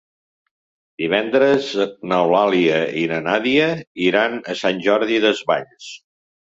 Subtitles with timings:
[1.03, 1.67] Divendres
[2.09, 3.71] n'Eulàlia i na Nàdia
[4.11, 5.97] iran a Sant Jordi Desvalls.